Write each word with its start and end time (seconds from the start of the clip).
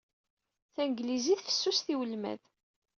Tanglizit 0.75 1.41
fessuset 1.45 1.87
i 1.93 1.95
welmad. 1.99 2.41